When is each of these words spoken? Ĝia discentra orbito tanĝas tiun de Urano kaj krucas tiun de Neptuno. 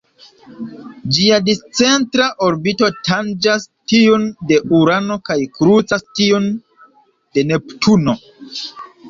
Ĝia 1.17 1.35
discentra 1.49 2.29
orbito 2.45 2.89
tanĝas 3.09 3.67
tiun 3.93 4.25
de 4.53 4.59
Urano 4.79 5.19
kaj 5.31 5.39
krucas 5.59 6.09
tiun 6.21 6.49
de 7.39 7.47
Neptuno. 7.53 8.19